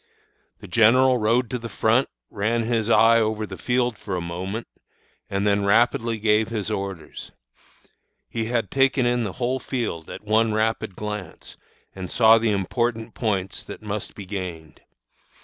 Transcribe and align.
"The 0.61 0.67
general 0.67 1.19
rode 1.19 1.47
to 1.51 1.59
the 1.59 1.69
front, 1.69 2.09
ran 2.31 2.63
his 2.63 2.89
eye 2.89 3.19
over 3.19 3.45
the 3.45 3.55
field 3.55 3.99
for 3.99 4.15
a 4.15 4.19
moment, 4.19 4.67
and 5.29 5.45
then 5.45 5.63
rapidly 5.63 6.17
gave 6.17 6.47
his 6.49 6.71
orders. 6.71 7.31
He 8.27 8.45
had 8.45 8.71
taken 8.71 9.05
in 9.05 9.23
the 9.23 9.33
whole 9.33 9.59
field 9.59 10.09
at 10.09 10.23
one 10.23 10.55
rapid 10.55 10.95
glance, 10.95 11.55
and 11.93 12.09
saw 12.09 12.39
the 12.39 12.49
important 12.49 13.13
points 13.13 13.63
that 13.65 13.83
must 13.83 14.15
be 14.15 14.25
gained. 14.25 14.81